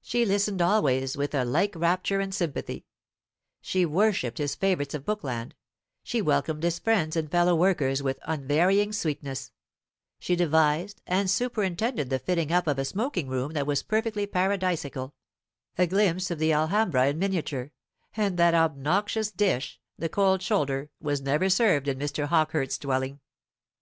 [0.00, 2.86] She listened always with a like rapture and sympathy;
[3.60, 5.54] she worshipped his favourites of Bookland;
[6.02, 9.52] she welcomed his friends and fellow workers with unvarying sweetness;
[10.18, 15.12] she devised and superintended the fitting up of a smoking room that was perfectly paradisaical,
[15.76, 17.70] a glimpse of the Alhambra in miniature;
[18.16, 22.28] and that obnoxious dish, the cold shoulder, was never served in Mr.
[22.28, 23.20] Hawkehurst's dwelling.